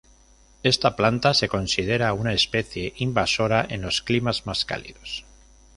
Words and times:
Esta 0.63 0.95
planta 0.95 1.35
se 1.35 1.47
considera 1.47 2.11
una 2.13 2.33
especie 2.33 2.93
invasora 2.97 3.63
en 3.69 3.83
los 3.83 4.01
climas 4.01 4.47
más 4.47 4.65
cálidos. 4.65 5.25